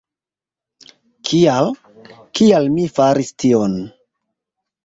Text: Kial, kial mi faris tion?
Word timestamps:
Kial, 1.29 1.69
kial 2.39 2.67
mi 2.79 2.89
faris 2.97 3.33
tion? 3.45 3.77